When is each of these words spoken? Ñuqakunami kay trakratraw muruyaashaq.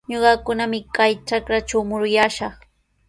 Ñuqakunami 0.09 0.79
kay 0.95 1.13
trakratraw 1.27 1.83
muruyaashaq. 1.89 2.55